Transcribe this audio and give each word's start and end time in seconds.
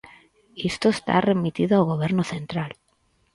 Isto 0.71 0.87
está 0.91 1.15
remitido 1.31 1.73
ao 1.75 1.87
Goberno 1.91 2.23
central. 2.33 2.71